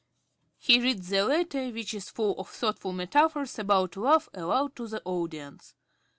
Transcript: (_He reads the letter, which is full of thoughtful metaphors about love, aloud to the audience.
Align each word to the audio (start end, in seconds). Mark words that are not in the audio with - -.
(_He 0.59 0.81
reads 0.81 1.09
the 1.09 1.21
letter, 1.23 1.69
which 1.69 1.93
is 1.93 2.09
full 2.09 2.33
of 2.39 2.49
thoughtful 2.49 2.91
metaphors 2.91 3.59
about 3.59 3.95
love, 3.95 4.29
aloud 4.33 4.75
to 4.77 4.87
the 4.87 5.03
audience. 5.05 5.75